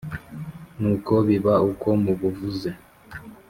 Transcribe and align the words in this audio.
nuko 0.79 1.13
biba 1.27 1.53
uko 1.69 1.87
mubuvuze 2.03 2.69